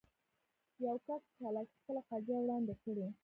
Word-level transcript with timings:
يو 0.85 0.95
کس 1.05 1.21
په 1.27 1.33
چالاکي 1.39 1.73
خپله 1.81 2.01
قضيه 2.09 2.37
وړاندې 2.41 2.73
کړي. 2.83 3.05